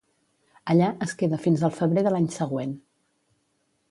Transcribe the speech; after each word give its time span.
Allà 0.73 0.87
es 1.05 1.13
queda 1.19 1.39
fins 1.43 1.65
al 1.69 1.75
febrer 1.77 2.03
de 2.09 2.15
l'any 2.15 2.27
següent. 2.39 2.75